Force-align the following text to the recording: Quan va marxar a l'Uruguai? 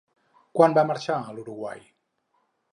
Quan 0.59 0.77
va 0.77 0.85
marxar 0.93 1.19
a 1.27 1.37
l'Uruguai? 1.37 1.87